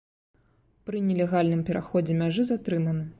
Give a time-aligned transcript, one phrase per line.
[0.87, 3.05] Пры нелегальным пераходзе мяжы затрыманы.